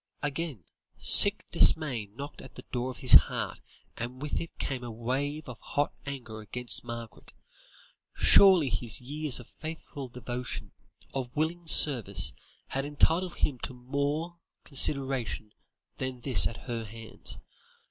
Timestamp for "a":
4.83-4.89